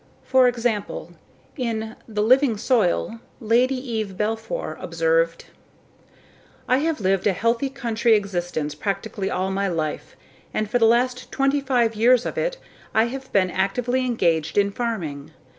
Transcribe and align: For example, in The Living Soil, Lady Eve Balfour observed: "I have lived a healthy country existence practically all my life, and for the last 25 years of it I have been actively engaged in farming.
For 0.23 0.47
example, 0.47 1.11
in 1.55 1.95
The 2.07 2.23
Living 2.23 2.57
Soil, 2.57 3.19
Lady 3.39 3.75
Eve 3.75 4.17
Balfour 4.17 4.75
observed: 4.81 5.45
"I 6.67 6.77
have 6.77 6.99
lived 7.01 7.27
a 7.27 7.33
healthy 7.33 7.69
country 7.69 8.15
existence 8.15 8.73
practically 8.73 9.29
all 9.29 9.51
my 9.51 9.67
life, 9.67 10.15
and 10.55 10.67
for 10.67 10.79
the 10.79 10.85
last 10.87 11.31
25 11.31 11.93
years 11.95 12.25
of 12.25 12.35
it 12.35 12.57
I 12.95 13.03
have 13.13 13.31
been 13.31 13.51
actively 13.51 14.03
engaged 14.03 14.57
in 14.57 14.71
farming. 14.71 15.33